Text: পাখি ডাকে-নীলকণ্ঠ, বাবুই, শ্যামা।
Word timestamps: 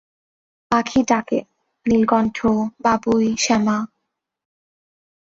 পাখি 0.71 0.99
ডাকে-নীলকণ্ঠ, 1.09 2.37
বাবুই, 2.83 3.27
শ্যামা। 3.37 3.77